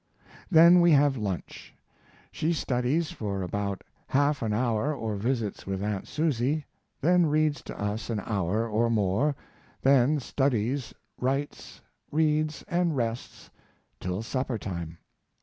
[0.49, 1.75] Then we have lunch.
[2.31, 6.65] She studdies for about half an hour or visits with aunt Susie,
[7.01, 9.35] then reads to us an hour or more,
[9.83, 13.51] then studdies writes reads and rests
[13.99, 14.97] till supper time.